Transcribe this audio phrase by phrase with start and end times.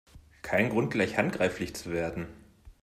[0.41, 2.25] Kein Grund, gleich handgreiflich zu werden!